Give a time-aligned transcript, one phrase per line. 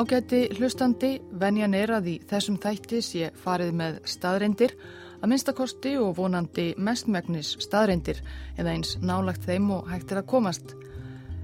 [0.00, 4.72] Ágæti hlustandi, venjan er að í þessum þætti sé farið með staðreindir,
[5.20, 8.22] að minnstakosti og vonandi mestmægnis staðreindir
[8.56, 10.72] eða eins nálagt þeim og hægtir að komast.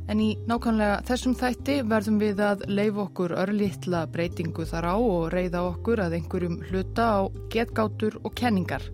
[0.09, 5.29] En í nákvæmlega þessum þætti verðum við að leif okkur örlittla breytingu þar á og
[5.37, 7.21] reyða okkur að einhverjum hluta á
[7.53, 8.89] getgátur og kenningar.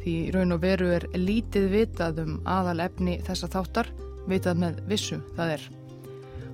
[0.00, 3.92] Því raun og veru er lítið vitað um aðal efni þessa þáttar,
[4.32, 5.72] vitað með vissu það er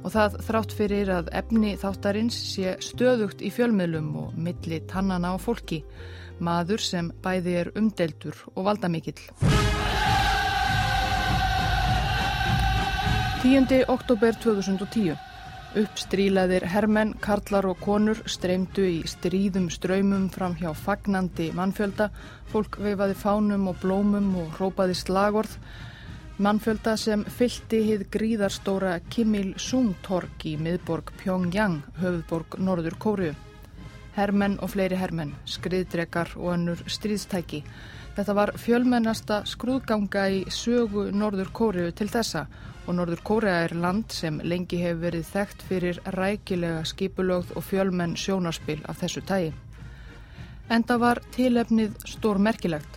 [0.00, 5.36] og það þrátt fyrir að efni þáttarins sé stöðugt í fjölmiðlum og milli tannana á
[5.40, 5.82] fólki,
[6.40, 9.20] maður sem bæði er umdeltur og valdamikill.
[13.40, 13.84] 10.
[13.88, 15.16] oktober 2010.
[15.80, 22.08] Uppstrílaðir hermenn, karlar og konur streymdu í stríðum ströymum fram hjá fagnandi mannfjölda,
[22.50, 25.54] fólk veifaði fánum og blómum og rópaði slagorð,
[26.40, 33.26] Mannfjölda sem fylti hið gríðarstóra Kim Il-sung torg í miðborg Pyongyang, höfðborg Norður Kóru.
[34.14, 37.60] Hermenn og fleiri hermenn, skriðdrekar og önnur stríðstæki.
[38.16, 42.46] Þetta var fjölmennasta skrúðganga í sögu Norður Kóru til þessa
[42.86, 48.16] og Norður Kórea er land sem lengi hefur verið þekkt fyrir rækilega skipulögð og fjölmenn
[48.16, 49.52] sjónarspil af þessu tægi.
[50.72, 52.96] Enda var tilefnið stór merkilegt.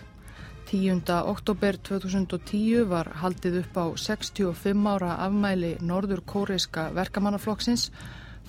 [0.73, 1.05] 10.
[1.29, 7.91] oktober 2010 var haldið upp á 65 ára afmæli norður kóreiska verkamannaflokksins,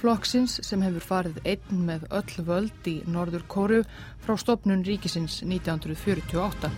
[0.00, 3.82] flokksins sem hefur farið einn með öll völd í norður kóru
[4.24, 6.72] frá stopnun ríkisins 1948.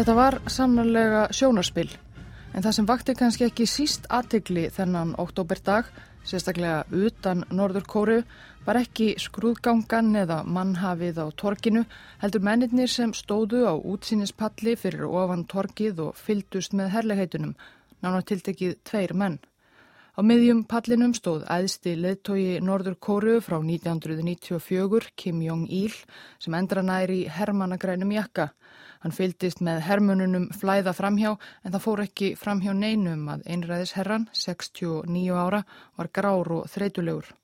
[0.00, 1.90] Þetta var sannarlega sjónarspill,
[2.56, 5.92] en það sem vakti kannski ekki síst aðtegli þennan oktoberdag,
[6.26, 8.20] sérstaklega utan norður kóru,
[8.66, 11.84] var ekki skrúðgangan eða mannhafið á torkinu,
[12.18, 17.52] heldur mennirnir sem stóðu á útsýnispalli fyrir ofan torkið og fyldust með herlegheitunum,
[18.02, 19.38] nánar tiltekið tveir menn.
[20.16, 25.92] Á miðjum pallinum stóð æðsti leðtogi Norður Kóru frá 1994, Kim Jong-il,
[26.40, 28.48] sem endra næri hermanagrænum jakka.
[29.04, 34.30] Hann fyldist með hermununum flæða framhjá en það fór ekki framhjá neinum að einræðis herran,
[34.32, 35.66] 69 ára,
[36.00, 37.36] var grár og þreytulegur.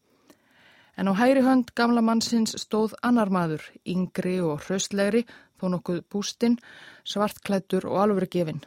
[0.96, 5.24] En á hægri hönd gamla mannsins stóð annar maður, yngri og hraustlegri,
[5.58, 6.58] þó nokkuð bústinn,
[7.04, 8.62] svartklættur og alvörgefinn.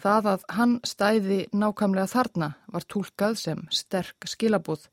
[0.00, 4.86] Það að hann stæði nákamlega þarna var tólkað sem sterk skilabúð.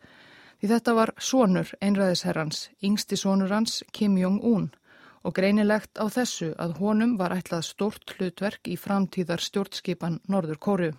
[0.60, 4.68] Því þetta var sonur einræðisherrans, yngsti sonur hans Kim Jong-un
[5.24, 10.92] og greinilegt á þessu að honum var ætlað stort hlutverk í framtíðar stjórnskipan Norður Kóru.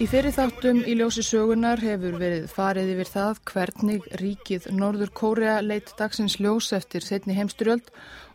[0.00, 5.54] Í fyrir þáttum í ljósi sögunar hefur verið farið yfir það hvernig ríkið Norður Kórea
[5.62, 7.92] leitt dagsins ljós eftir setni heimsturjöld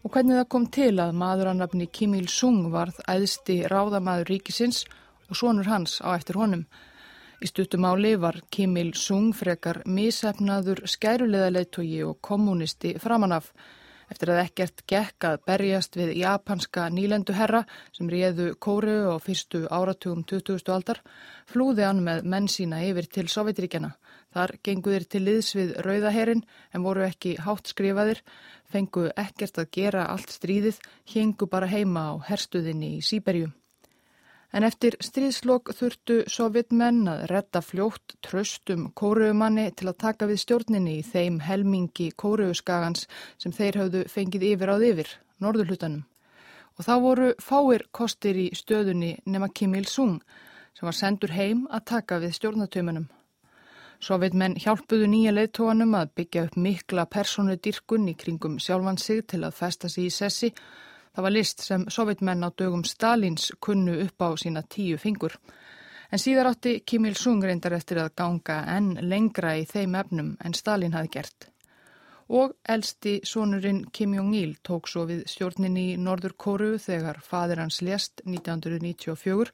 [0.07, 4.85] og hvernig það kom til að maður að nafni Kim Il-sung varð æðsti ráðamaður ríkisins
[5.27, 6.63] og sonur hans á eftir honum.
[7.43, 13.51] Í stuttumáli var Kim Il-sung frekar misefnaður skæruleðaleitógi og kommunisti framanaf
[14.15, 17.65] eftir að ekkert gekk að berjast við japanska nýlenduherra
[17.95, 20.63] sem réðu Kóru á fyrstu áratugum 20.
[20.71, 21.01] aldar,
[21.51, 23.91] flúði hann með menn sína yfir til Sovjetríkjana.
[24.31, 28.23] Þar genguðir til liðs við Rauðaherin en voru ekki hátt skrifaðir,
[28.71, 30.79] fengu ekkert að gera allt stríðið,
[31.11, 33.51] hengu bara heima á herstuðinni í Sýberjum.
[34.55, 40.93] En eftir stríðslokk þurftu sovjetmenn að retta fljótt tröstum kóruumanni til að taka við stjórninni
[41.01, 43.03] í þeim helmingi kóruuskagans
[43.35, 45.11] sem þeir hafðu fengið yfir áð yfir,
[45.43, 46.05] norðurhlutanum.
[46.79, 50.21] Og þá voru fáir kostir í stöðunni nema Kim Il-sung
[50.71, 53.09] sem var sendur heim að taka við stjórnatömanum.
[53.99, 59.43] Sovjetmenn hjálpuðu nýja leittóanum að byggja upp mikla persónu dyrkun í kringum sjálfan sig til
[59.43, 60.53] að festa sig í sessi
[61.15, 65.37] Það var list sem sovitmenn á dögum Stalins kunnu upp á sína tíu fingur.
[66.11, 70.53] En síðar átti Kim Il-sung reyndar eftir að ganga enn lengra í þeim efnum en
[70.53, 71.47] Stalin hafi gert.
[72.27, 77.79] Og elsti sonurinn Kim Jong-il tók svo við stjórnin í Norður Kóru þegar fadir hans
[77.85, 79.53] lést 1994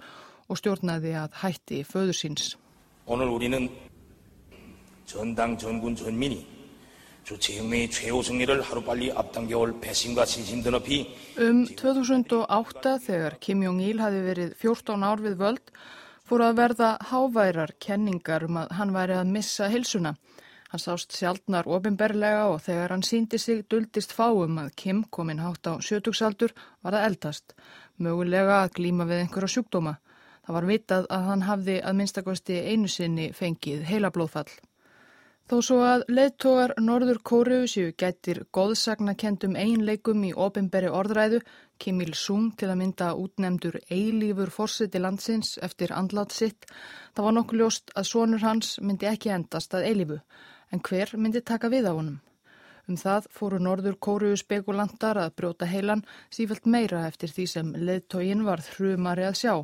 [0.49, 2.55] og stjórnaði að hætti föðursins.
[3.05, 3.69] Ónur úrinnan,
[5.05, 6.41] jöndang, jöndgun, jöndminni.
[11.39, 15.71] Um 2008 þegar Kim Jong-il hafi verið 14 ár við völd
[16.27, 20.15] fór að verða háværar kenningar um að hann væri að missa hilsuna.
[20.71, 25.67] Hann sást sjaldnar ofinberlega og þegar hann síndi sig duldist fáum að Kim kominn hátt
[25.67, 26.53] á sjötugsaldur
[26.83, 27.55] var að eldast,
[27.99, 29.97] mögulega að glíma við einhverja sjúkdóma.
[30.45, 34.47] Það var vitað að hann hafði að minnstakosti einu sinni fengið heila blóðfall.
[35.49, 41.41] Þó svo að leðtogar Norður Kóriu séu gættir góðsagnakendum einleikum í ofinberi orðræðu,
[41.81, 46.67] Kim Il-sung til að mynda útnemdur eilífur fórseti landsins eftir andlátt sitt,
[47.15, 50.19] það var nokkuð ljóst að sonur hans myndi ekki endast að eilífu,
[50.71, 52.19] en hver myndi taka við á honum?
[52.89, 58.45] Um það fóru Norður Kóriu spekulantar að brjóta heilan sífælt meira eftir því sem leðtogin
[58.47, 59.55] var hrumari að sjá.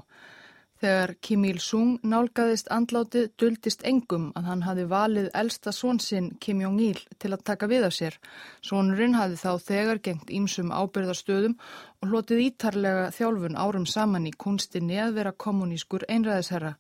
[0.78, 7.00] Þegar Kim Il-sung nálgæðist andlátið duldist engum að hann hafi valið elsta svonsinn Kim Jong-il
[7.18, 8.20] til að taka við af sér.
[8.62, 15.02] Svonurinn hafi þá þegar gengt ímsum ábyrðarstöðum og hlotið ítarlega þjálfun árum saman í kunstinni
[15.02, 16.76] að vera kommunískur einræðisherra.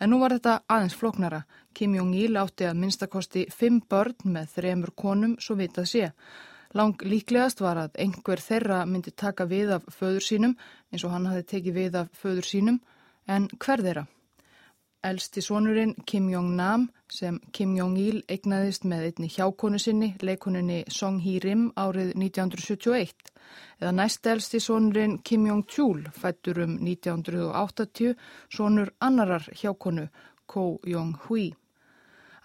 [0.00, 1.44] En nú var þetta aðeins floknara.
[1.70, 6.14] Kim Jong-il átti að minnstakosti fimm börn með þremur konum svo vitað sé.
[6.74, 10.58] Lang líklegast var að einhver þeirra myndi taka við af föður sínum
[10.90, 12.80] eins og hann hafi tekið við af föður sínum
[13.30, 14.02] En hver þeirra?
[15.06, 21.68] Elsti sonurinn Kim Jong-nam sem Kim Jong-il eignaðist með einni hjákonu sinni, leikoninni Song Hee-rim
[21.78, 23.30] árið 1971
[23.80, 28.18] eða næst elsti sonurinn Kim Jong-chul fættur um 1980
[28.52, 30.08] sonur annarar hjákonu
[30.50, 31.52] Ko Jong-hui.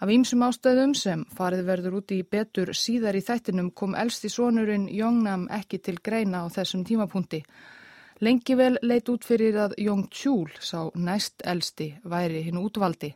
[0.00, 4.86] Af ýmsum ástæðum sem farið verður úti í betur síðar í þættinum kom elsti sonurinn
[4.92, 7.42] Jong-nam ekki til greina á þessum tímapunkti
[8.24, 13.10] Lengi vel leit út fyrir að Jong Chul, sá næst elsti, væri hinn útvaldi.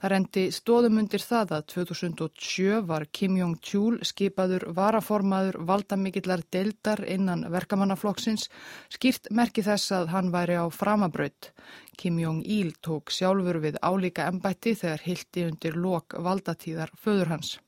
[0.00, 7.04] Það rendi stóðum undir það að 2007 var Kim Jong Chul skipaður varaformaður valdamikillar deildar
[7.06, 8.48] innan verkamannaflokksins,
[8.90, 11.52] skýrt merki þess að hann væri á framabraut.
[11.94, 17.58] Kim Jong Il tók sjálfur við álíka embætti þegar hildi undir lok valdatíðar föður hans.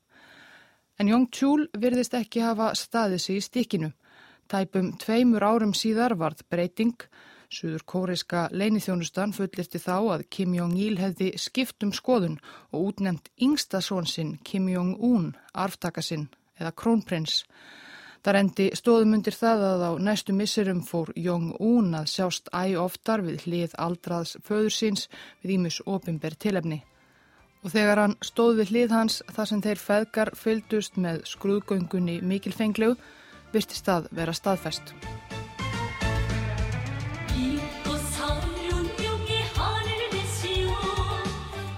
[0.99, 3.95] En Jong Chul virðist ekki hafa staðið sig í stikinu.
[4.53, 6.93] Tæpum tveimur árum síðar varð breyting.
[7.49, 12.35] Suður kóriska leinithjónustan fullirti þá að Kim Jong-il hefði skipt um skoðun
[12.69, 16.27] og útnemt yngsta svonsinn Kim Jong-un, arftakasinn
[16.61, 17.39] eða krónprins.
[18.21, 23.25] Það rendi stóðum undir það að á næstu missurum fór Jong-un að sjást æg oftar
[23.25, 25.07] við hlið aldraðs föður síns
[25.41, 26.83] við Ímus ofinber tilefni.
[27.65, 33.01] Og þegar hann stóð við hlið hans þar sem þeir feðgar fylgdust með skrúðgöngunni mikilfenglegu
[33.53, 34.93] virtist að vera staðfest.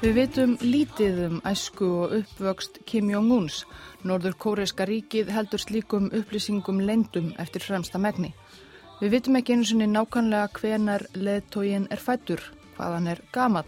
[0.05, 3.63] Við vitum lítið um æsku og uppvöxt Kim Jong-uns.
[4.05, 8.29] Norður kóreiska ríkið heldur slíkum upplýsingum lendum eftir fremsta megni.
[8.99, 12.43] Við vitum ekki einu sinni nákvæmlega hvenar leðtógin er fættur,
[12.77, 13.65] hvaðan er gamal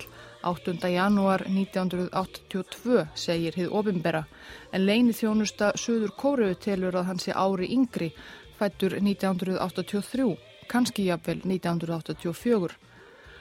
[0.47, 0.79] 8.
[0.93, 4.23] janúar 1982 segir hið ofinbera
[4.71, 8.13] en leini þjónusta Suður Kóru telur að hann sé ári yngri
[8.57, 12.77] fættur 1983, kannski jafnvel 1984.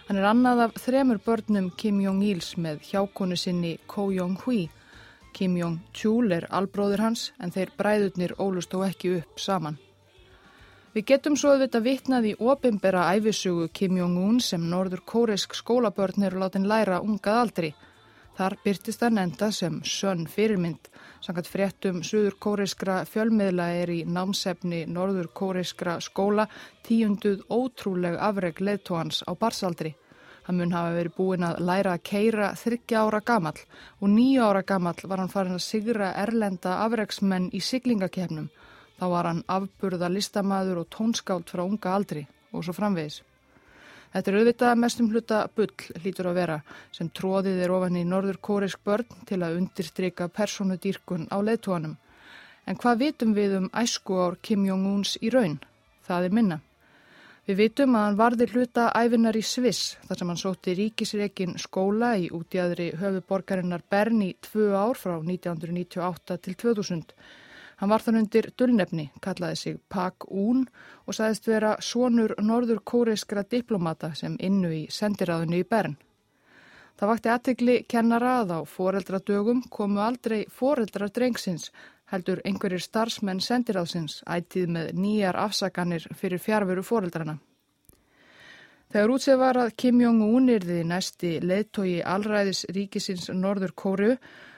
[0.09, 4.69] Hann er annað af þremur börnum Kim Jong-ils með hjákonu sinni Ko Jong-hui.
[5.33, 9.81] Kim Jong-chul er albróður hans en þeir bræðurnir ólust þó ekki upp saman.
[10.97, 16.41] Við getum svo auðvitað vitnað í opimbera æfisugu Kim Jong-un sem norður kóresk skólabörn eru
[16.41, 17.69] látin læra ungað aldri.
[18.39, 20.89] Þar byrtist það nenda sem sönn fyrirmynd.
[21.21, 26.49] Sangat fréttum suður kóreskra fjölmiðla er í námsefni norður kóreskra skóla
[26.89, 29.93] tíunduð ótrúleg afreg leðtóhans á barsaldri.
[30.49, 33.61] Hann mun hafa verið búin að læra að keira þryggja ára gamall
[34.01, 38.49] og nýja ára gamall var hann farin að sigra erlenda afregsmenn í siglingakefnum
[38.97, 43.21] Þá var hann afburða listamæður og tónskált frá unga aldri og svo framvegis.
[44.15, 46.55] Þetta er auðvitað mestum hluta bull hlítur að vera
[46.97, 51.99] sem tróðið er ofan í norður kórisk börn til að undirstryka personudýrkun á leðtóanum.
[52.67, 55.59] En hvað vitum við um æsku ár Kim Jong-uns í raun?
[56.09, 56.61] Það er minna.
[57.47, 62.17] Við vitum að hann varði hluta æfinar í Sviss þar sem hann sótti ríkisreikin skóla
[62.19, 67.13] í útjæðri höfuborgarinnar Bern í tvö ár frá 1998 til 2000
[67.77, 70.63] Hann var þann undir dullnefni, kallaði sig Pak Un
[71.05, 75.99] og sagðist vera sonur norður kóreiskra diplomata sem innu í sendiráðinu í Bern.
[76.97, 81.69] Það vakti aðtegli kennara að á foreldradögum komu aldrei foreldrar drengsins,
[82.09, 87.37] heldur einhverjir starfsmenn sendiráðsins ættið með nýjar afsaganir fyrir fjárveru foreldrana.
[88.95, 94.13] Þegar útsef var að Kim Jong-un yrði næsti leðtogi allræðis ríkisins Norður Kóru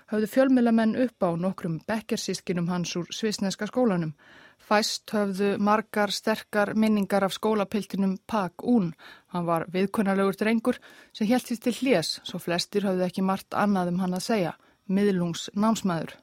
[0.09, 4.15] höfðu fjölmilamenn upp á nokkrum bekkersískinum hans úr svisneska skólanum.
[4.59, 8.93] Fæst höfðu margar sterkar minningar af skólapiltinum Pak Un.
[9.33, 10.81] Hann var viðkunnarlegur drengur
[11.13, 14.57] sem helt því til hljés, svo flestir höfðu ekki margt annað um hann að segja,
[14.89, 16.17] miðlungs námsmaður.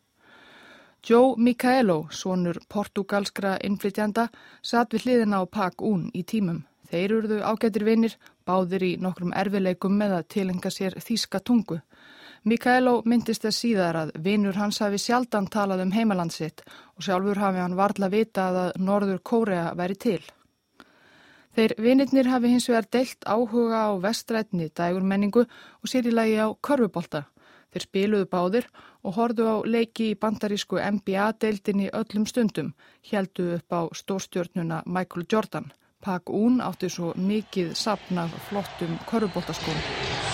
[1.05, 4.29] Joe Micaelo, svonur portugalskra innflytjanda,
[4.61, 6.63] satt við hliðina á Pak Un í tímum.
[6.89, 8.15] Þeir eruðu ágættir vinnir,
[8.45, 11.79] báðir í nokkrum erfileikum með að tilenga sér þýska tungu.
[12.45, 16.61] Mikaelo myndist þess síðar að vinur hans hafi sjaldan talað um heimalandsitt
[16.93, 20.19] og sjálfur hafi hann varla vitað að Norður Kórea væri til.
[21.57, 26.53] Þeir vinirnir hafi hins vegar deilt áhuga á vestrætni dægurmenningu og sér í lagi á
[26.53, 27.23] körfubólta.
[27.73, 28.69] Þeir spiluðu báðir
[29.01, 32.75] og hordu á leiki í bandarísku NBA-deildinni öllum stundum,
[33.09, 35.73] heldu upp á stórstjórnuna Michael Jordan.
[35.97, 40.24] Pak Un átti svo mikið sapnað flottum körfubóltaskónum.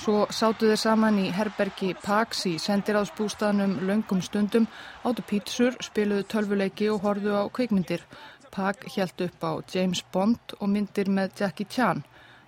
[0.00, 4.68] Svo sátu þeir saman í herbergi Pax í sendiráðsbústaðnum löngum stundum,
[5.04, 8.06] áttu pítsur, spiluðu tölvuleiki og horðu á kveikmyndir.
[8.50, 12.00] Pak hjælt upp á James Bond og myndir með Jackie Chan.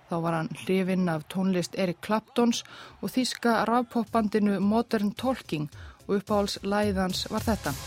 [0.09, 2.63] Þá var hann hrifinn af tónlist Eric Claptons
[3.01, 5.69] og þýska rafpopbandinu Modern Talking
[6.07, 7.77] og uppáhalds læðans var þetta.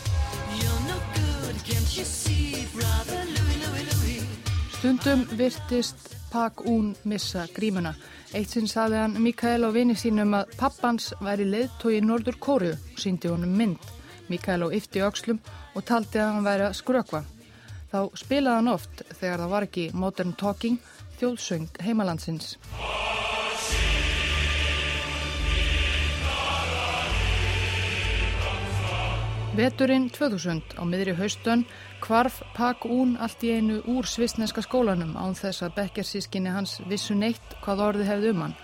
[4.76, 7.94] Stundum virtist Pak Un missa grímuna.
[8.36, 12.74] Eitt sinn saði hann Mikael á vini sínum að pappans væri leiðtói í Nordur Kóru
[12.74, 13.80] og síndi honum mynd.
[14.28, 15.40] Mikael á yfti aukslum
[15.72, 17.22] og taldi að hann væri að skrökva.
[17.88, 20.76] Þá spilaði hann oft þegar það var ekki Modern Talking
[21.16, 22.58] þjóðsöng heimalandsins.
[29.56, 31.62] Veturinn 2000 á miðri haustön
[32.06, 37.16] kvarf Pak Un allt í einu úr svisneska skólanum án þess að bekkersískinni hans vissu
[37.18, 38.54] neitt hvað orði hefði um hann.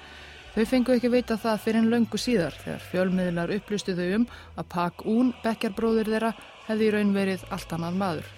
[0.54, 4.26] Þau fengu ekki veita það fyrir en löngu síðar þegar fjölmiðlar upplustu þau um
[4.61, 6.30] að Pak Un, bekkerbróðir þeirra,
[6.68, 8.28] hefði í raun verið allt annað maður.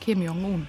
[0.00, 0.64] Kim Jong-un.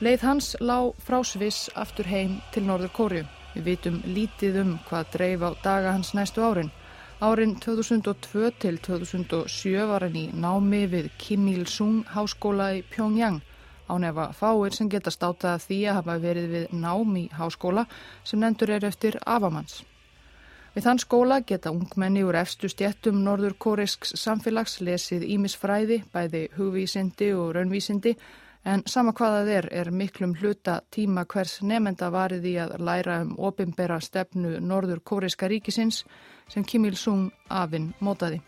[0.00, 3.26] Leið hans lág frá Sviss aftur heim til Norður Kóriu.
[3.54, 6.72] Við vitum lítið um hvað dreif á daga hans næstu árin.
[7.24, 13.38] Árin 2002 til 2007 var hann í námi við Kim Il-sung háskóla í Pyongyang
[13.88, 17.86] á nefa fáir sem geta státað því að hafa verið við námi háskóla
[18.28, 19.78] sem nendur er eftir afamanns.
[20.74, 27.32] Við þann skóla geta ungmenni úr efstu stjettum norður kórisks samfélags lesið ímisfræði, bæði hugvísindi
[27.32, 28.18] og raunvísindi
[28.68, 33.34] en sama hvaða þeir er miklum hluta tíma hvers nefnda varið í að læra um
[33.48, 36.04] opimbera stefnu norður kóriska ríkisins
[36.48, 38.40] sem Kim Il-sung afinn mótaði.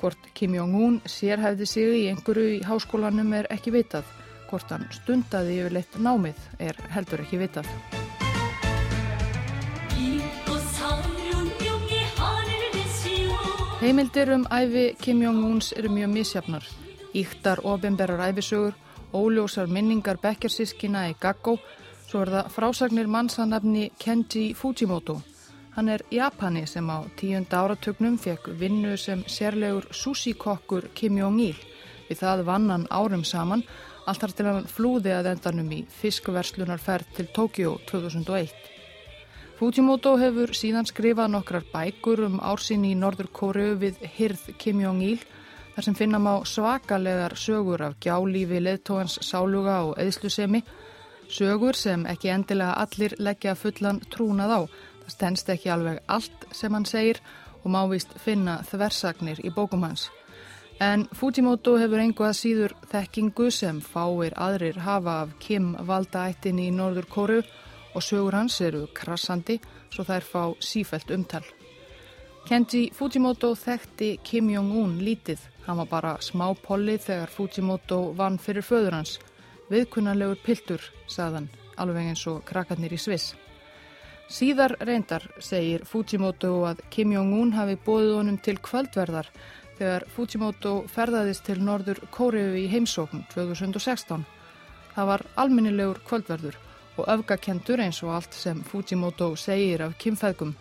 [0.00, 4.08] Hvort Kim Jong-un sérhæfði sig í einhverju í háskólanum er ekki vitað.
[4.50, 7.68] Hvort hann stundaði yfirleitt námið er heldur ekki vitað.
[13.80, 16.64] Heimildir um æfi Kim Jong-uns eru mjög misjafnar.
[17.14, 18.72] Íktar ofinberrar æfisögur,
[19.12, 21.58] óljósar minningar bekkersískina í Gaggo,
[22.08, 25.20] svo er það frásagnir mannsanafni Kenji Fujimoto
[25.74, 31.56] Hann er Japani sem á tíunda áratögnum fekk vinnu sem sérlegur sushi-kokkur Kim Jong-il.
[32.06, 33.64] Við það vann hann árum saman,
[34.06, 38.54] allt þar til hann flúði að endanum í fiskverslunarferð til Tókjó 2001.
[39.58, 45.18] Fujimoto hefur síðan skrifað nokkrar bækur um ársinni í Norður Kóru við Hirð Kim Jong-il,
[45.74, 50.62] þar sem finna má svakalegar sögur af gjálífi leðtóhans sáluga og eðslusemi,
[51.26, 54.60] sögur sem ekki endilega allir leggja fullan trúnað á,
[55.04, 57.20] Það stennst ekki alveg allt sem hann segir
[57.62, 60.10] og má vist finna þversagnir í bókum hans.
[60.82, 67.06] En Fujimoto hefur einhvað síður þekkingu sem fáir aðrir hafa af Kim valdaættinni í Norður
[67.06, 67.42] Kóru
[67.94, 69.60] og sögur hans eru krassandi
[69.94, 71.44] svo þær fá sífælt umtal.
[72.44, 75.38] Kenji Fujimoto þekkti Kim Jong-un lítið.
[75.64, 79.14] Hann var bara smá polli þegar Fujimoto vann fyrir föður hans.
[79.70, 81.48] Viðkunnarlegur piltur, sagðan,
[81.80, 83.32] alveg eins og krakkarnir í Sviss.
[84.24, 89.28] Síðar reyndar segir Fujimoto að Kim Jong-un hafi bóðið honum til kvöldverðar
[89.76, 94.24] þegar Fujimoto ferðaðist til Norður Kóriðu í heimsókn 2016.
[94.94, 96.56] Það var alminnilegur kvöldverður
[96.96, 100.54] og öfgakentur eins og allt sem Fujimoto segir af kimfæðgum.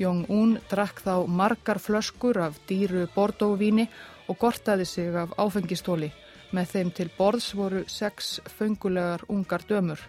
[0.00, 3.86] Jong-un drakk þá margar flöskur af dýru bordóvíni
[4.26, 6.10] og gortaði sig af áfengistóli.
[6.50, 10.00] Með þeim til borðs voru sex fengulegar ungar dömur.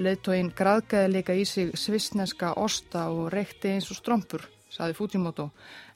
[0.00, 5.50] Leðtóin graðgæði líka í sig svisneska osta og reykti eins og strömpur, saði Fujimoto,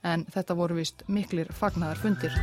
[0.05, 2.37] en þetta voru vist miklir fagnar fundir.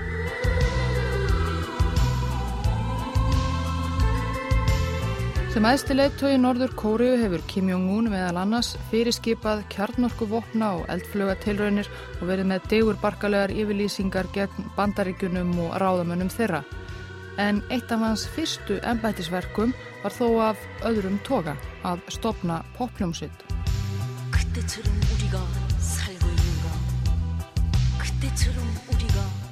[5.54, 12.24] Sem aðsti leðtói Norður Kóriu hefur Kim Jong-un meðal annars fyrirskipað kjarnorkuvopna og eldflögatilraunir og
[12.32, 16.64] verið með degur barkalegar yfirlýsingar gegn bandaríkunum og ráðamönnum þeirra
[17.38, 21.56] en eitt af hans fyrstu ennbætisverkum var þó af öðrum toga
[21.88, 23.46] að stopna popljómsitt.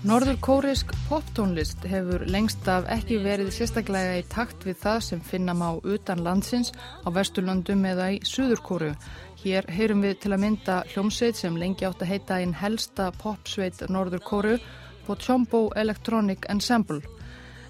[0.02, 5.72] Norðurkórisk poptónlist hefur lengst af ekki verið sérstaklega í takt við það sem finnam á
[5.78, 6.74] utan landsins,
[7.06, 8.96] á vesturlöndum eða í Suðurkóru.
[9.44, 13.86] Hér heyrum við til að mynda hljómsveit sem lengi átt að heita einn helsta popsveit
[13.94, 14.58] Norðurkóru,
[15.06, 17.21] Pochombo Electronic Ensemble.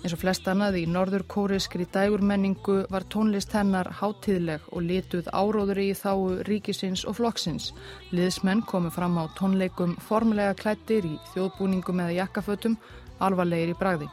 [0.02, 5.78] Eins og flest annað í norður kóriskri dægurmenningu var tónlist hennar hátíðleg og lituð áróður
[5.84, 7.68] í þáu ríkisins og flokksins.
[8.10, 12.80] Liðsmenn komu fram á tónleikum formulega klættir í þjóðbúningum eða jakkafötum,
[13.22, 14.10] alvarlegir í bragði.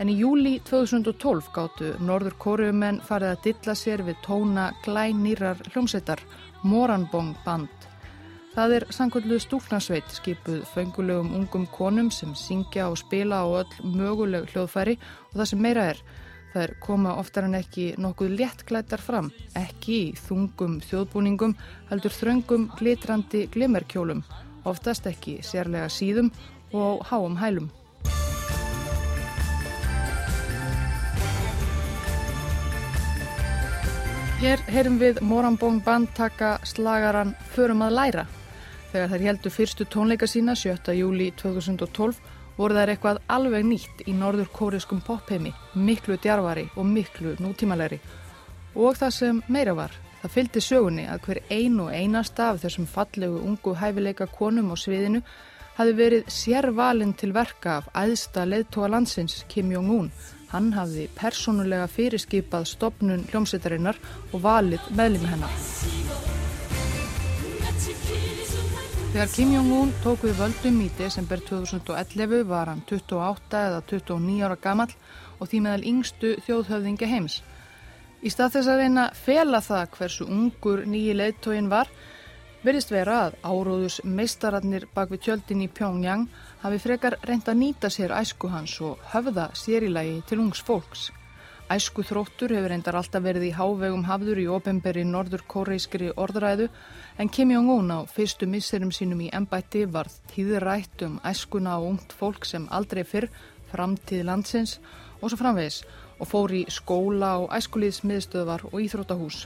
[0.00, 6.24] En í júli 2012 gáttu norður kóriumenn farið að dilla sér við tóna glænýrar hljómsettar,
[6.64, 7.79] Moranbong band.
[8.50, 14.50] Það er sangkvöldu stúknarsveit skipuð fengulegum ungum konum sem syngja og spila á öll möguleg
[14.50, 14.96] hljóðfæri
[15.30, 16.00] og það sem meira er.
[16.50, 21.54] Það er koma oftar en ekki nokkuð léttklættar fram, ekki í þungum þjóðbúningum,
[21.92, 24.24] heldur þröngum glitrandi glimmerkjólum,
[24.66, 26.32] oftast ekki sérlega síðum
[26.74, 27.70] og á háum hælum.
[34.42, 38.28] Hér heyrum við Morambóng band taka slagaran Förum að læra.
[38.90, 40.90] Þegar þær heldur fyrstu tónleika sína 7.
[40.98, 42.16] júli 2012
[42.56, 48.00] voru þær eitthvað alveg nýtt í norður kóriskum popheimi, miklu djarvari og miklu nútímalegri.
[48.74, 53.38] Og það sem meira var, það fylgdi sögunni að hver einu einasta af þessum fallegu
[53.46, 55.22] ungu hæfileika konum á sviðinu
[55.78, 60.10] hafi verið sérvalinn til verka af æðsta leðtóa landsins Kim Jong-un.
[60.50, 65.99] Hann hafði persónulega fyrirskipað stopnun hljómsveitarinnar og valið meðlimi hennar.
[69.10, 74.56] Þegar Kim Jong-un tók við völdum í desember 2011 var hann 28 eða 29 ára
[74.62, 74.86] gammal
[75.42, 77.40] og því meðal yngstu þjóðhöfðingi heims.
[78.22, 81.90] Í stað þess að reyna fela það hversu ungur nýji leittóin var,
[82.62, 86.28] verðist vera að áróðus meistararnir bak við tjöldin í Pyongyang
[86.62, 91.10] hafi frekar reynd að nýta sér æsku hans og höfða sérilagi til ungs fólks.
[91.70, 96.64] Æsku þróttur hefur reyndar alltaf verið í hávegum hafður í ofemberi norður kóreiskri orðræðu
[97.22, 102.16] en Kim Jong-un á fyrstu misserum sínum í ennbætti varð tíðrætt um æskuna og ungt
[102.18, 103.28] fólk sem aldrei fyrr
[103.70, 104.80] framtíð landsins
[105.20, 105.84] og svo framvegis
[106.18, 109.44] og fór í skóla og æskulíðsmiðstöðvar og íþrótahús.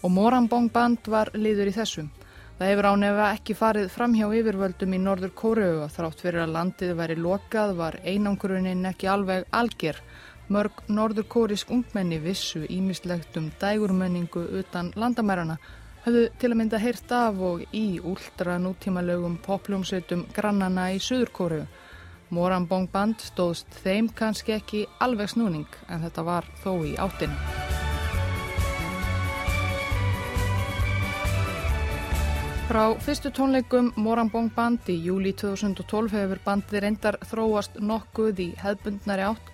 [0.00, 2.08] Og Morambong band var liður í þessum.
[2.56, 6.56] Það hefur ánefa ekki farið fram hjá yfirvöldum í norður Kóreu og þrátt fyrir að
[6.56, 10.00] landið væri lokað var einangrunin ekki alveg algjör
[10.50, 15.56] Mörg norður kórisk ungmenni vissu ímislegt um dægurmenningu utan landamærarna
[16.02, 21.62] höfðu til að mynda heyrt af og í úldra nútímalögum popljómsveitum grannana í Suðurkóru.
[22.34, 27.69] Morambong band stóðst þeim kannski ekki alveg snúning en þetta var þó í áttinu.
[32.70, 39.24] Frá fyrstu tónleikum Morambong Band í júli 2012 hefur bandið reyndar þróast nokkuð í hefbundnari
[39.26, 39.48] átt.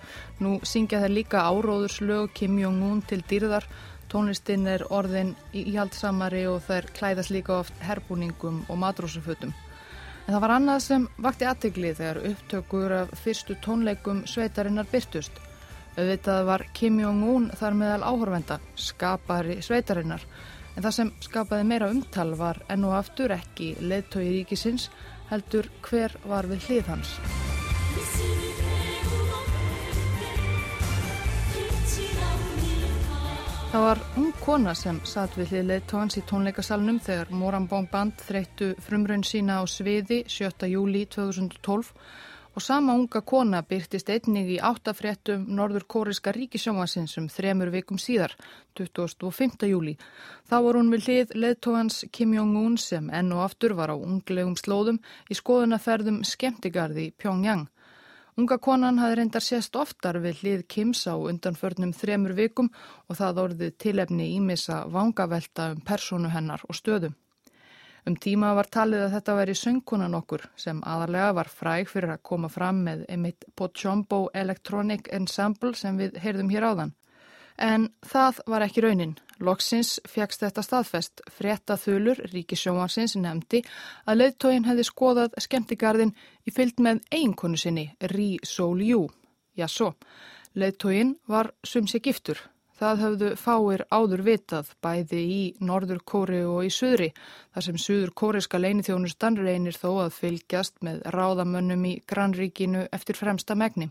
[0.45, 3.65] Nú syngja þeir líka áróðurslög Kim Jong-un til dýrðar.
[4.13, 9.55] Tónlistinn er orðin íhaldsamari og þeir klæðast líka oft herbúningum og matrósufötum.
[10.27, 15.41] En það var annað sem vakti aðtegli þegar upptökur af fyrstu tónleikum sveitarinnar byrtust.
[15.97, 20.29] Auðvitað var Kim Jong-un þar meðal áhörvenda, skapari sveitarinnar
[20.77, 24.91] En það sem skapaði meira umtal var enn og aftur ekki leðtói ríkisins
[25.31, 27.15] heldur hver var við hlið hans.
[33.77, 38.71] Það var ung kona sem satt við hlið leðtóans í tónleikasalunum þegar Morambong Band þreyttu
[38.85, 40.69] frumraun sína á sviði 7.
[40.71, 41.91] júli 2012
[42.57, 48.33] og sama unga kona byrtist einnig í áttafréttum norður kóriska ríkisjómasins um þremur vikum síðar,
[48.81, 49.69] 25.
[49.69, 49.92] júli.
[50.49, 54.57] Þá var hún við hlið leðtóhans Kim Jong-un sem enn og aftur var á unglegum
[54.57, 57.66] slóðum í skoðunaferðum skemmtigarði Pyongyang.
[58.40, 62.73] Unga konan hafði reyndar sést oftar við hlið Kims á undanförnum þremur vikum
[63.09, 67.16] og það orðið tilefni ímissa vangavelta um personu hennar og stöðum.
[68.07, 72.23] Um tíma var talið að þetta væri söngkunan okkur sem aðalega var fræg fyrir að
[72.29, 76.92] koma fram með einmitt Pochombo Electronic Ensemble sem við heyrðum hér áðan.
[77.59, 79.16] En það var ekki raunin.
[79.42, 81.25] Loksins fjagst þetta staðfest.
[81.35, 83.64] Fretta þulur, ríkisjómansins, nefndi
[84.07, 86.14] að leiðtógin hefði skoðað skemmtigarðin
[86.47, 89.09] í fyllt með einkonu sinni, Rí Sól Jú.
[89.59, 89.97] Já svo,
[90.55, 92.38] leiðtógin var sumsi giftur.
[92.77, 98.12] Það höfðu fáir áður vitað bæði í Norður Kóri og í Suðri þar sem Suður
[98.21, 103.89] Kóriska leinithjónustan reynir þó að fylgjast með ráðamönnum í Granríkinu eftir fremsta megni.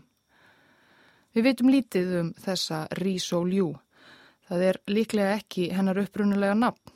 [1.34, 3.72] Við veitum lítið um þessa Rísó Ljú.
[4.46, 6.94] Það er líklega ekki hennar upprunulega nafn.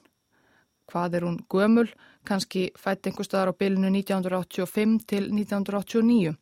[0.90, 1.88] Hvað er hún gömul?
[2.26, 6.36] Kanski fætt einhver staðar á bylunu 1985 til 1989.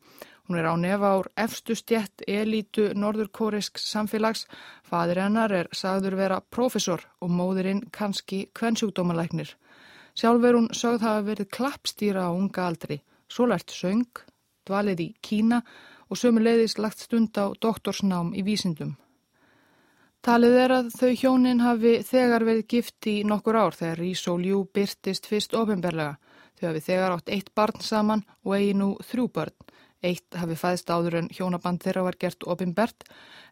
[0.49, 4.47] Hún er á nefa ár efstu stjett elítu norðurkórisk samfélags.
[4.81, 9.51] Fadir hennar er sagður vera profesor og móðurinn kannski kvennsjúkdómalæknir.
[10.17, 12.97] Sjálf er hún sögð hafa verið klappstýra á unga aldri,
[13.29, 14.23] svo lært söng,
[14.65, 15.61] dvalið í Kína
[16.09, 18.97] og sömuleiðis lagt stund á doktorsnám í vísindum.
[20.25, 24.41] Talið er að þau hjónin hafi þegar verið gift í nokkur ár þegar Rís og
[24.41, 26.17] Ljú byrtist fyrst ofinberlega.
[26.57, 29.68] Þau hafi þegar átt eitt barn saman og eigi nú þrjú börn.
[30.03, 33.03] Eitt hafi fæðst áður en hjónaband þeirra var gert ofinbert.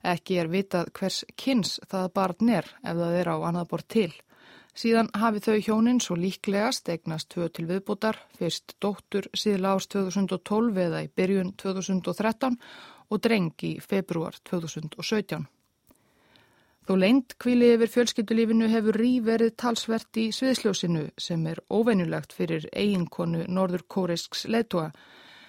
[0.04, 4.12] Ekki er vitað hvers kynns það barn er ef það er á annað bort til.
[4.78, 10.82] Síðan hafi þau hjónin svo líklegast eignast tvö til viðbútar, fyrst dóttur síðla árs 2012
[10.84, 12.60] eða í byrjun 2013
[13.10, 15.48] og dreng í februar 2017.
[16.88, 22.70] Þó leint kvíli yfir fjölskyldulífinu hefur rí verið talsvert í sviðsljósinu sem er óveinulegt fyrir
[22.72, 24.94] eiginkonu norður kórisks leittóa.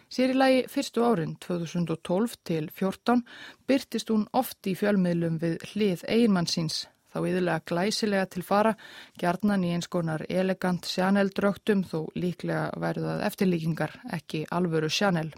[0.08, 3.24] Sér í lagi fyrstu árin 2012 til 14
[3.68, 8.72] byrtist hún oft í fjölmiðlum við hlið eiginmannsins þá yðurlega glæsilega til fara,
[9.20, 15.30] gjarnan í eins konar elegant sjaneldröktum þó líklega verðað eftirlíkingar, ekki alvöru sjanel.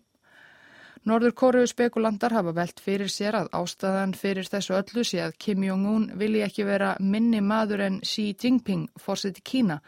[1.08, 5.62] Norður Kóru spekulandar hafa velt fyrir sér að ástæðan fyrir þessu öllu sé að Kim
[5.64, 9.78] Jong-un vilji ekki vera minni maður en Xi Jinping fórseti Kína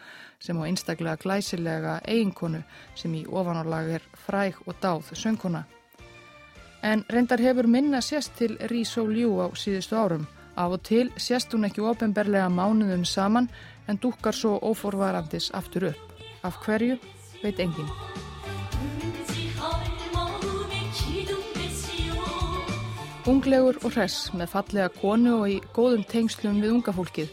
[0.40, 2.62] sem á einstaklega glæsilega eiginkonu
[2.96, 5.66] sem í ofanálag er fræg og dáð söngkona.
[6.82, 10.24] En reyndar hefur minna sérst til Ri Sól Jú á síðustu árum.
[10.56, 13.50] Af og til sérst hún ekki ofinberlega mánuðum saman
[13.86, 16.24] en dúkar svo óforvarandis aftur upp.
[16.42, 16.96] Af hverju
[17.44, 18.11] veit enginn.
[23.22, 27.28] Unglegur og hress með fallega konu og í góðum tengslum við unga fólkið.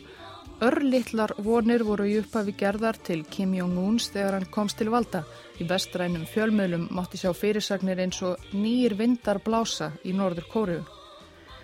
[0.61, 5.23] Örlittlar vonir voru í upphafi gerðar til Kim Jong-uns þegar hann komst til valda.
[5.57, 10.79] Í vestrænum fjölmjölum mátti sjá fyrirsagnir eins og nýjir vindar blása í norður kóru.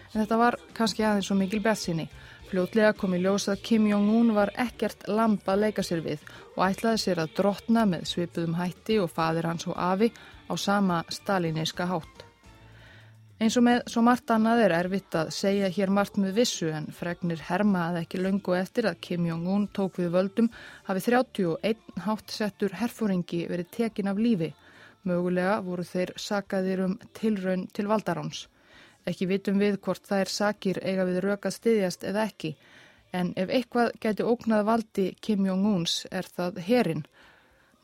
[0.09, 2.09] En þetta var kannski aðeins svo mikil betsinni.
[2.49, 6.65] Fljótlega kom í ljós að Kim Jong-un var ekkert lamp að leika sér við og
[6.71, 10.09] ætlaði sér að drotna með svipuðum hætti og fadir hans og afi
[10.49, 12.24] á sama staliníska hátt.
[13.45, 16.88] Eins og með svo margt annað er erfitt að segja hér margt með vissu en
[16.89, 20.47] fregnir herma að ekki löngu eftir að Kim Jong-un tók við völdum
[20.88, 24.49] hafi 31 háttsettur herfóringi verið tekin af lífi.
[25.05, 28.47] Mögulega voru þeir sakaðir um tilraun til valdaráns.
[29.05, 32.55] Ekki vitum við hvort það er sakir eiga við röka stiðjast eða ekki
[33.13, 37.05] en ef eitthvað geti ógnað valdi Kim Jong-uns er það herin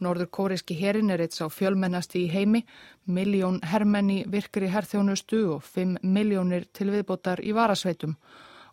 [0.02, 2.64] Norður kóriski herin er eitt sá fjölmennasti í heimi,
[3.06, 8.18] miljón hermenni virkir í herþjónustu og 5 miljónir til viðbótar í varasveitum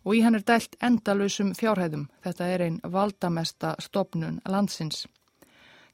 [0.05, 2.07] og í hann er dælt endalösum fjárhæðum.
[2.23, 5.05] Þetta er einn valdamesta stopnun landsins.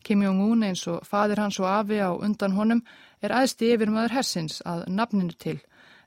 [0.05, 2.83] Kim Jong-un eins og fadir hans og afi á undan honum
[3.21, 5.57] er aðsti yfir maður hersins að nafninu til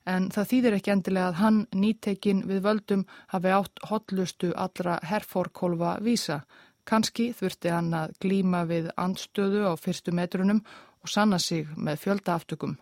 [0.09, 5.99] en það þýðir ekki endilega að hann nýtekin við völdum hafi átt hotlustu allra herfórkólfa
[6.05, 6.41] vísa
[6.89, 10.63] Kanski þurfti hann að glíma við andstöðu á fyrstu metrunum
[11.05, 12.79] og sanna sig með fjöldaaftökum.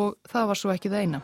[0.00, 1.20] Og það var svo ekki það eina.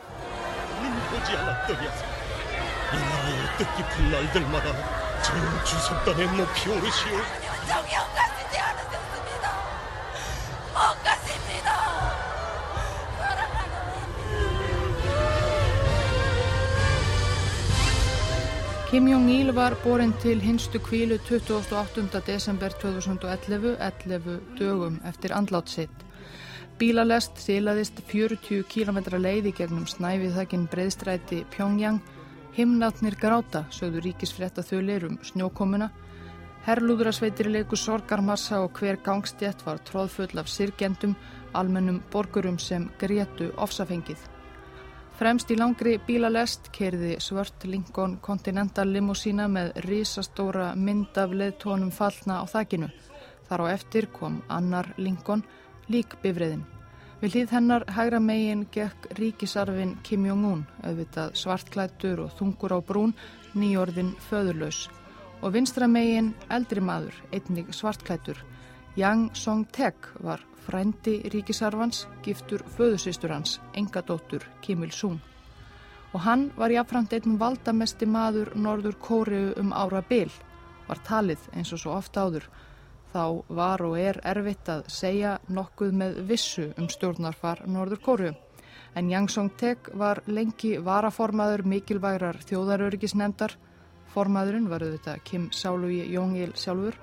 [18.88, 22.22] Kim Jong-il var borin til hinstu kvílu 28.
[22.26, 26.04] desember 2011, 11 dögum eftir andlátt sitt.
[26.78, 32.00] Bílalest silaðist 40 km leiði gegnum snæfiðhækin breyðstræti Pyongyang.
[32.56, 35.90] Himnatnir gráta, sögðu ríkisfretta þauðlir um snjókomuna.
[36.64, 41.12] Herrlúðrasveitir leiku sorgarmassa og hver gangstjett var tróðfull af sirgendum,
[41.52, 44.37] almennum borgurum sem grétu ofsafengið.
[45.18, 52.36] Fremst í langri bílalest kerði svört Lincoln Continental limúsína með risastóra mynd af leðtónum fallna
[52.38, 52.86] á þakkinu.
[53.48, 55.42] Þar á eftir kom annar Lincoln,
[55.90, 56.62] lík bifriðin.
[57.18, 63.16] Við hlýð hennar hægra megin gekk ríkisarfin Kim Jong-un, auðvitað svartklættur og þungur á brún,
[63.58, 64.84] nýjörðin föðurlaus.
[65.42, 68.38] Og vinstra megin eldri maður, einnig svartklættur.
[68.98, 69.94] Yang Song-tek
[70.26, 75.20] var frændi ríkisarfans, giftur föðusistur hans, engadóttur Kim Il-sung.
[76.10, 80.32] Og hann var jáfnframt einn valdamesti maður Norður Kóriu um ára bil,
[80.88, 82.50] var talið eins og svo ofta áður.
[83.12, 83.22] Þá
[83.60, 88.36] var og er erfitt að segja nokkuð með vissu um stjórnarfar Norður Kóriu.
[88.98, 93.54] En Yang Song-tek var lengi varaformaður mikilvægrar þjóðaröryggisnefndar.
[94.10, 96.98] Formaðurinn var auðvitað Kim Sálugi Jóngil sjálfur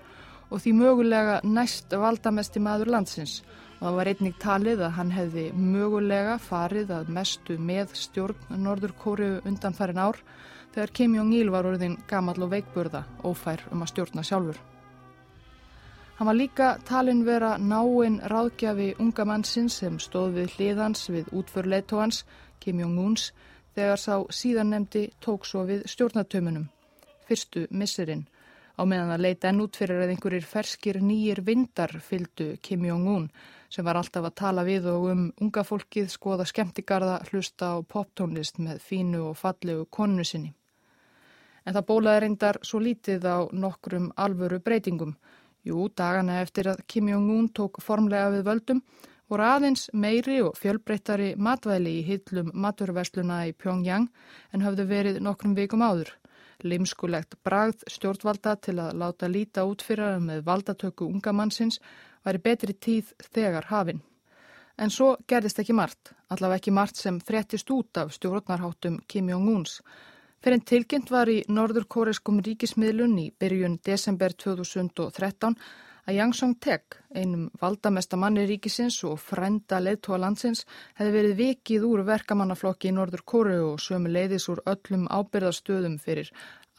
[0.50, 3.40] og því mögulega næst valdamesti maður landsins
[3.76, 8.94] og það var einnig talið að hann hefði mögulega farið að mestu með stjórn Norður
[9.02, 10.22] Kóriu undanfærin ár
[10.76, 14.58] þegar Kim Jong-il var orðin gamal og veikburða ófær um að stjórna sjálfur.
[16.16, 21.68] Hann var líka talin vera náinn ráðgjafi unga mannsins sem stóð við hliðans við útför
[21.68, 22.24] leittóhans,
[22.60, 23.34] Kim Jong-uns,
[23.76, 26.70] þegar sá síðan nefndi tók svo við stjórnatömunum,
[27.28, 28.24] fyrstu misserinn
[28.76, 33.30] á meðan það leita enn út fyrir að einhverjir ferskir nýjir vindar fyldu Kim Jong-un
[33.72, 38.60] sem var alltaf að tala við og um unga fólkið skoða skemmtigarða hlusta á poptónlist
[38.60, 40.54] með fínu og fallegu konu sinni.
[41.66, 45.16] En það bólaði reyndar svo lítið á nokkrum alvöru breytingum.
[45.66, 48.84] Jú, dagana eftir að Kim Jong-un tók formlega við völdum
[49.32, 54.12] voru aðeins meiri og fjölbreyttari matvæli í hillum maturversluna í Pyongyang
[54.54, 56.14] en hafðu verið nokkrum vikum áður
[56.64, 61.80] limskulegt bragð stjórnvalda til að láta líta út fyrir með valdatöku unga mannsins
[62.26, 64.02] væri betri tíð þegar hafinn.
[64.78, 69.80] En svo gerðist ekki margt, allavega ekki margt sem fréttist út af stjórnarháttum Kim Jong-uns.
[70.44, 75.56] Fyrir en tilkynnt var í norður kóreskum ríkismiðlun í byrjun desember 2013
[76.06, 80.66] að Yang Song-tek, einum valdamesta manni ríkisins og frenda leðtóa landsins,
[80.98, 86.30] hefði verið vikið úr verkamannaflokki í Norður Kóru og sömu leiðis úr öllum ábyrðastöðum fyrir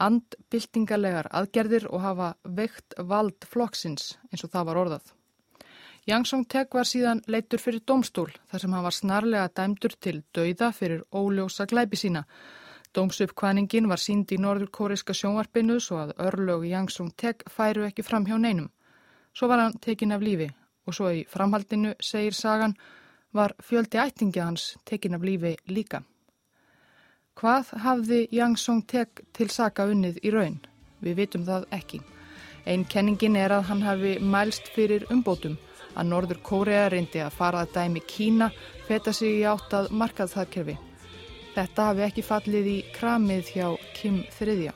[0.03, 5.13] andbyltingarlegar aðgerðir og hafa veikt vald flokksins eins og það var orðað.
[6.07, 10.71] Yang Song-tek var síðan leitur fyrir domstól þar sem hann var snarlega dæmdur til dauða
[10.77, 12.23] fyrir óljósa glæpi sína.
[12.95, 18.29] Dómsuppkvæningin var sínd í norður kóriska sjónvarpinu svo að örlög Yang Song-tek færu ekki fram
[18.29, 18.71] hjá neinum.
[19.37, 20.49] Svo var hann tekin af lífi
[20.87, 22.73] og svo í framhaldinu, segir sagan,
[23.37, 26.01] var fjöldi ættingja hans tekin af lífi líka.
[27.37, 30.57] Hvað hafði Yang Song-tek til saka unnið í raun?
[31.05, 32.01] Við vitum það ekki.
[32.65, 35.59] Einn kenningin er að hann hafi mælst fyrir umbótum
[35.93, 38.49] að Norður Kórea reyndi að fara að dæmi Kína
[38.89, 40.79] feta sig í áttað markaðþaðkerfi.
[41.55, 43.69] Þetta hafi ekki fallið í kramið hjá
[44.01, 44.73] Kim III.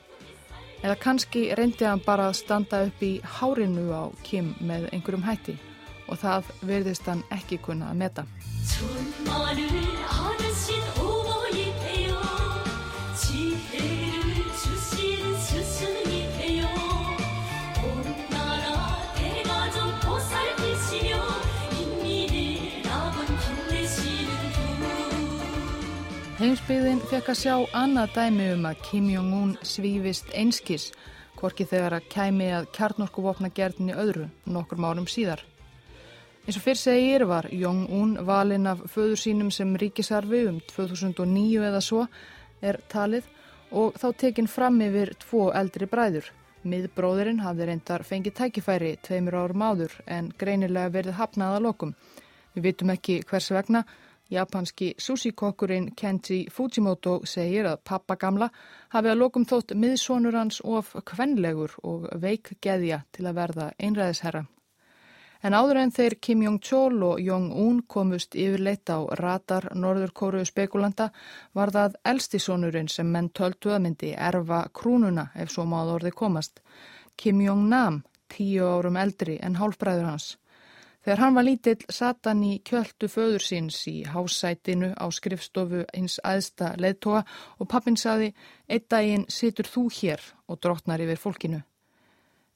[0.81, 5.57] Eða kannski reyndi hann bara að standa upp í hárinu á Kim með einhverjum hætti
[6.09, 8.25] og það verðist hann ekki kunna að meta.
[26.41, 30.87] Heimsbyðin fekk að sjá annað dæmi um að Kim Jong-un svífist einskis,
[31.37, 35.43] hvorki þegar að kæmi að kjarnorkuvopna gerðinni öðru nokkur márum síðar.
[36.41, 41.85] Eins og fyrr segir var Jong-un valinn af föður sínum sem ríkisarfi um 2009 eða
[41.85, 42.07] svo
[42.57, 43.29] er talið
[43.69, 46.25] og þá tekinn fram yfir tvo eldri bræður.
[46.65, 51.93] Miðbróðurinn hafði reyndar fengið tækifæri tveimur árum áður en greinilega verið hafnaða lokum.
[52.55, 53.85] Við vitum ekki hvers vegna
[54.31, 58.47] Japanski sushi-kokkurinn Kenji Fujimoto segir að pappa gamla
[58.93, 64.45] hafi að lokum þótt miðsónur hans of kvenlegur og veik geðja til að verða einræðisherra.
[65.41, 71.09] En áður en þeir Kim Jong-chol og Jong-un komust yfirleitt á radar Norður Kóru spekulanda
[71.57, 76.61] var það elstisónurinn sem menn töltu að myndi erfa krúnuna ef svo máð orði komast.
[77.17, 80.35] Kim Jong-nam, tíu árum eldri en hálfbræður hans.
[81.01, 86.19] Þegar hann var lítill satt hann í kjöldu föður síns í hásætinu á skrifstofu eins
[86.21, 87.23] aðsta leðtoga
[87.57, 88.27] og pappin saði,
[88.69, 91.63] eitt daginn situr þú hér og drotnar yfir fólkinu.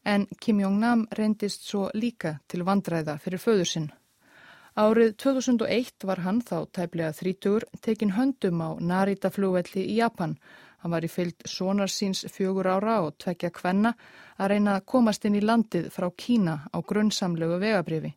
[0.06, 3.88] En Kim Jong-nam reyndist svo líka til vandræða fyrir föður sinn.
[4.78, 10.36] Árið 2001 var hann þá tæplega þrítugur tekin höndum á Narita flugvelli í Japan.
[10.84, 13.96] Hann var í fyllt sonar síns fjögur ára og tvekja kvenna
[14.38, 18.14] að reyna að komast inn í landið frá Kína á grunnsamlegu vegabrifi.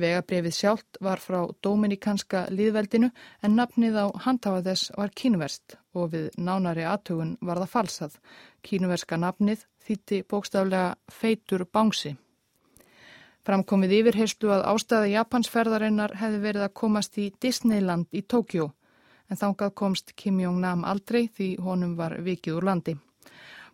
[0.00, 3.10] Vegabrefið sjálft var frá Dominikanska líðveldinu
[3.44, 8.18] en nafnið á handhafa þess var kínuverst og við nánari aðtugun var það falsað.
[8.64, 12.14] Kínuverska nafnið þýtti bókstaflega feitur bánsi.
[13.42, 18.70] Framkomið yfirherslu að ástæða Japansferðarinnar hefði verið að komast í Disneyland í Tókjó
[19.28, 22.94] en þángað komst Kim Jong-nam aldrei því honum var vikið úr landi.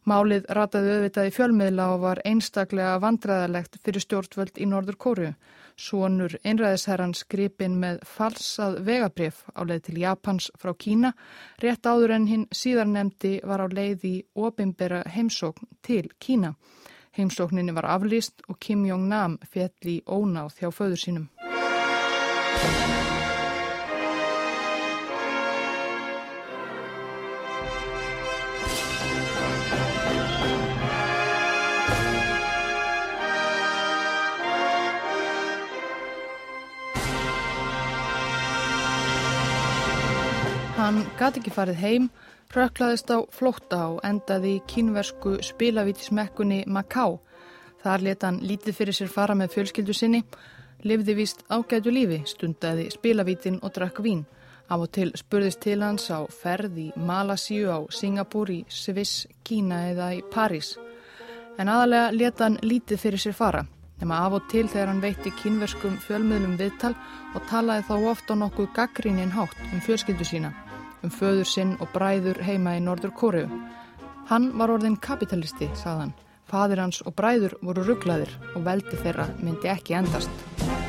[0.08, 5.32] Málið rataði auðvitað í fjölmiðla og var einstaklega vandræðalegt fyrir stjórnvöld í Norður Kóru.
[5.78, 11.12] Svonur einræðisherran skripin með falsað vegabrif á leið til Japans frá Kína.
[11.62, 16.54] Rétt áður en hinn síðar nefndi var á leið í opimbera heimsókn til Kína.
[17.14, 21.28] Heimsókninni var aflýst og Kim Jong-nam fjell í ónáð hjá föður sínum.
[40.88, 42.04] Hann gati ekki farið heim,
[42.48, 47.18] röklaðist á flótta og endaði í kínversku spilavítismekkunni Macau.
[47.82, 50.22] Þar leta hann lítið fyrir sér fara með fjölskyldu sinni,
[50.88, 54.22] lifði vist ágætu lífi, stundaði spilavítin og drakk vín.
[54.72, 59.82] Af og til spurðist til hans á ferð í Malasíu, á Singapúr, í Sviss, Kína
[59.90, 60.78] eða í París.
[61.60, 63.60] En aðalega leta hann lítið fyrir sér fara,
[64.00, 66.94] nema af og til þegar hann veitti kínverskum fjölmiðlum viðtal
[67.34, 70.54] og talaði þá ofta nokkuð gaggrínin hátt um fjölskyldu sína,
[71.02, 73.46] um föður sinn og bræður heima í Norður Kóriu.
[74.28, 76.14] Hann var orðin kapitalisti, sagðan.
[76.48, 80.87] Fadir hans og bræður voru rugglaðir og veldi þeirra myndi ekki endast.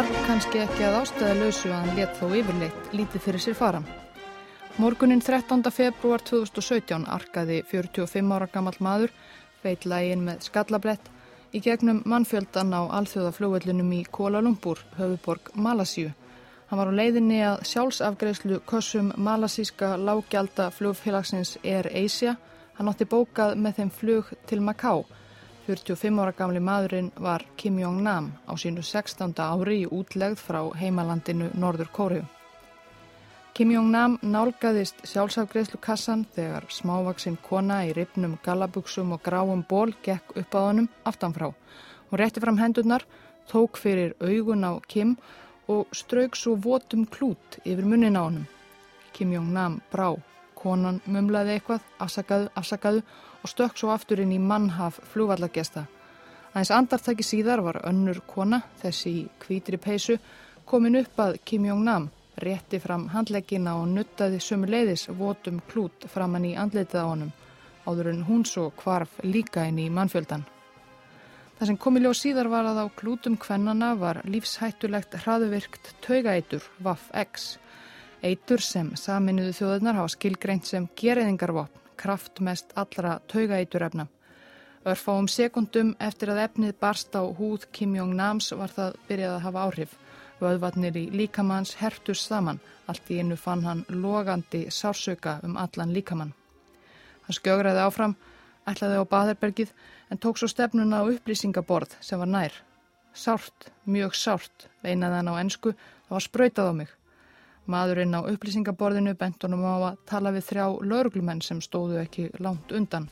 [0.00, 3.80] Var kannski ekki að ástæða lausu að hann let þó yfirleitt lítið fyrir sér fara.
[4.80, 5.60] Morgunin 13.
[5.76, 9.12] februar 2017 arkaði 45 ára gammal maður,
[9.60, 11.10] veit lægin með skallablett,
[11.52, 16.14] í gegnum mannfjöldan á alþjóðafljóðvöldunum í Kuala Lumpur, höfuborg Malasíu.
[16.70, 22.38] Hann var á leiðinni að sjálfsafgreyslu kossum malasíska lággjálta fljóðfélagsins Air Asia.
[22.78, 25.04] Hann átti bókað með þeim flug til Macau
[25.70, 29.30] 45 ára gamli maðurinn var Kim Jong-nam á sínu 16.
[29.38, 32.24] ári í útlegð frá heimalandinu Norður Kóriu.
[33.54, 40.34] Kim Jong-nam nálgæðist sjálfsafgreðslu kassan þegar smávaksinn kona í ripnum gallabugsum og gráum ból gekk
[40.42, 41.52] upp á honum aftanfrá.
[42.10, 43.06] Hún rétti fram hendurnar,
[43.46, 45.16] tók fyrir augun á Kim
[45.68, 48.46] og strauk svo votum klút yfir munnin á honum.
[49.12, 50.16] Kim Jong-nam brá.
[50.58, 53.06] Konan mumlaði eitthvað, afsakaðu, afsakaðu
[53.42, 55.86] og stökk svo aftur inn í mannhaf flúvallagesta.
[56.50, 60.16] Aðeins andartæki síðar var önnur kona, þessi kvítri peysu,
[60.66, 62.08] komin upp að Kim Jong-nam,
[62.42, 67.32] rétti fram handleggina og nuttaði sömu leiðis votum klút framann í andleitið á honum,
[67.86, 70.46] áður en hún svo kvarf líka inn í mannfjöldan.
[71.60, 76.64] Það sem kom í ljóð síðar var að á klútum kvennana var lífshættulegt hraðuvirkt taugaeitur,
[76.80, 77.50] VAF-X,
[78.24, 84.06] eitur sem saminuðu þjóðunar hafa skilgreint sem gerðingarvopn kraftmest allra taugaeiturefna.
[84.88, 89.64] Örfáum sekundum eftir að efnið barst á húð Kim Jong-nams var það byrjað að hafa
[89.66, 89.90] áhrif.
[90.40, 96.32] Vöðvarnir í líkamanns hertus saman, allt í einu fann hann logandi sársöka um allan líkamann.
[97.26, 98.16] Hann skjögraði áfram,
[98.64, 99.74] ætlaði á Baðarbergið
[100.10, 102.56] en tók svo stefnuna á upplýsingaborð sem var nær.
[103.12, 105.74] Sárt, mjög sárt, veinaði hann á ensku,
[106.08, 106.99] það var spröytað á mig.
[107.70, 113.06] Maðurinn á upplýsingaborðinu bentunum á að tala við þrjá lauruglumenn sem stóðu ekki langt undan.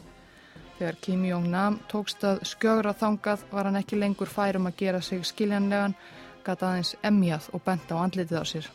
[0.79, 5.25] Þegar Kim Jong-nam tókst að skjögra þangað var hann ekki lengur færum að gera sig
[5.27, 5.97] skiljanlegan,
[6.47, 8.69] gata aðeins emjað og bent á andlitið á sér.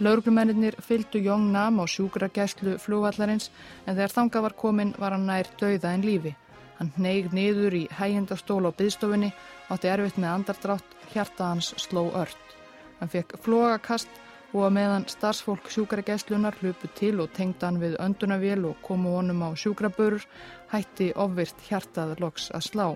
[0.00, 3.50] Lauruglumennir fylgdu Jong-nam á sjúkragæslu flugvallarins
[3.84, 6.32] en þegar þangað var komin var hann nær döiða en lífi.
[6.78, 9.28] Hann neig niður í hægjendastól á byðstofinni,
[9.68, 12.56] átti erfitt með andardrátt, hjarta hans sló ört.
[13.00, 14.08] Hann fekk flogakast
[14.50, 19.50] og að meðan starfsfólk sjúkragæslunar hlupu til og tengdan við öndunavél og komu honum á
[19.54, 20.26] sjúkrabörur
[20.72, 22.86] hætti ofvirt hjartað loks að slá.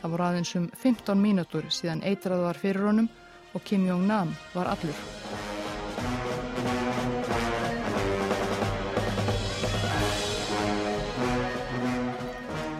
[0.00, 3.10] Það voru aðeins um 15 mínútur síðan eitrað var fyrir honum
[3.52, 4.98] og Kim Jong-nam var allur.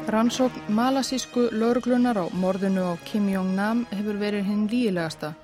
[0.06, 5.34] Rannsókn malasísku lauruglunar á morðinu á Kim Jong-nam hefur verið hinn líilegasta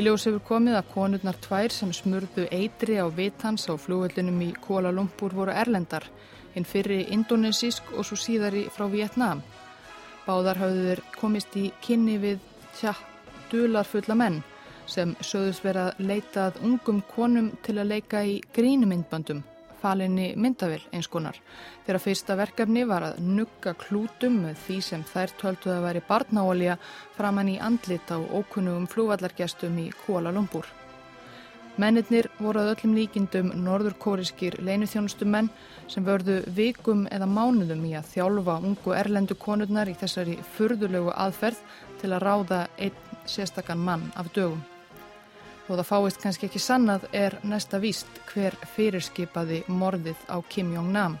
[0.00, 4.54] Í ljós hefur komið að konurnar tvær sem smurðu eitri á vitans á flugvöldunum í
[4.64, 6.06] Kuala Lumpur voru erlendar,
[6.54, 9.42] hinn fyrri indonesísk og svo síðari frá Vietnám.
[10.24, 12.40] Báðar hafðuður komist í kynni við
[12.78, 12.94] tja,
[13.52, 14.40] dularfulla menn
[14.88, 19.44] sem sögðus verið að leitað ungum konum til að leika í grínumyndbandum
[19.80, 21.38] falinni myndavill eins konar.
[21.86, 26.76] Þeirra fyrsta verkefni var að nugga klútum með því sem þær töltu að veri barnáolja
[27.16, 30.68] framann í andlit á ókunnugum flúvallargestum í Kuala Lumpur.
[31.80, 35.48] Mennirnir voru að öllum líkindum norðurkóriskir leinuþjónustumenn
[35.88, 41.62] sem vörðu vikum eða mánuðum í að þjálfa ungu erlendu konurnar í þessari furðulegu aðferð
[42.02, 44.60] til að ráða einn sérstakann mann af dögum.
[45.70, 51.12] Þó það fáist kannski ekki sannað er næsta víst hver fyrirskipaði morðið á Kim Jong-nam.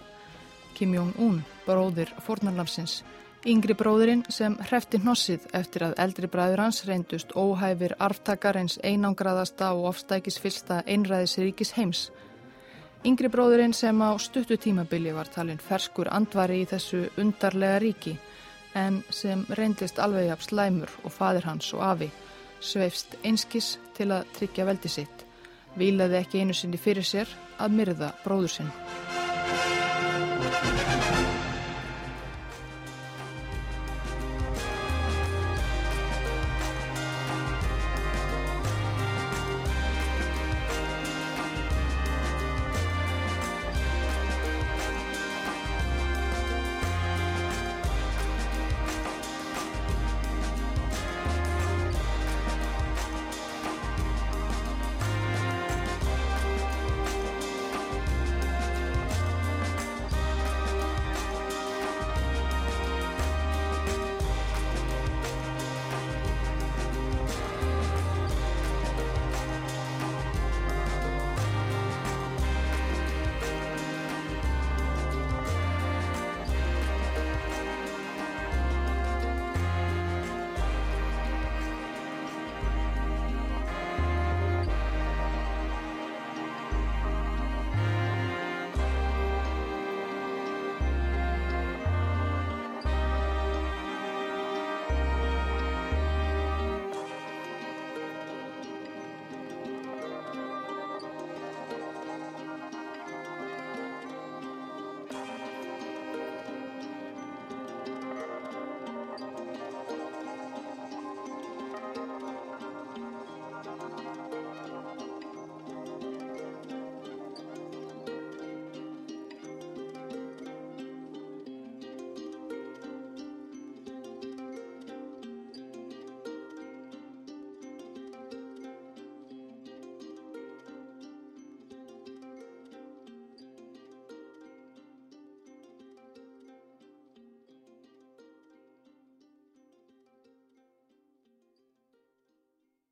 [0.74, 1.36] Kim Jong-un,
[1.68, 2.96] bróðir fornarlamsins.
[3.46, 9.68] Yngri bróðurinn sem hrefti hnossið eftir að eldri bræður hans reyndust óhæfir arftakar eins einangraðasta
[9.76, 12.00] og ofstækisfylsta einræðisríkis heims.
[13.06, 18.16] Yngri bróðurinn sem á stuttu tímabili var talinn ferskur andvari í þessu undarlega ríki
[18.74, 22.10] en sem reyndist alveg af slæmur og fadir hans og afi
[22.60, 25.26] sveifst einskis til að tryggja veldi sitt,
[25.78, 27.30] vilaði ekki einu sinni fyrir sér
[27.60, 28.72] að myrða bróður sinn.